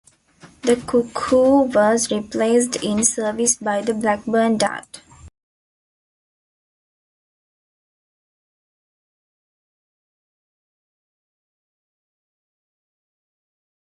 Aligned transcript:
The 0.63 0.77
Cuckoo 0.77 1.71
was 1.71 2.09
replaced 2.09 2.77
in 2.77 3.03
service 3.03 3.57
by 3.57 3.83
the 3.83 3.93
Blackburn 3.93 4.57
Dart. 4.57 5.01